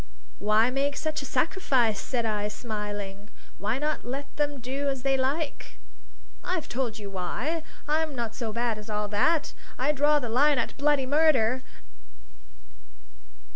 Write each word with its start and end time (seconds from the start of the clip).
"Why 0.39 0.71
make 0.71 0.97
such 0.97 1.21
a 1.21 1.25
sacrifice?" 1.27 2.01
said 2.01 2.25
I, 2.25 2.47
smiling. 2.47 3.29
"Why 3.59 3.77
not 3.77 4.03
let 4.03 4.35
them 4.35 4.59
do 4.59 4.89
as 4.89 5.03
they 5.03 5.15
like?" 5.15 5.77
"I've 6.43 6.67
told 6.67 6.97
you 6.97 7.11
why! 7.11 7.61
I'm 7.87 8.15
not 8.15 8.33
so 8.33 8.51
bad 8.51 8.79
as 8.79 8.89
all 8.89 9.07
that. 9.09 9.53
I 9.77 9.91
draw 9.91 10.17
the 10.17 10.27
line 10.27 10.57
at 10.57 10.75
bloody 10.75 11.05
murder! 11.05 11.61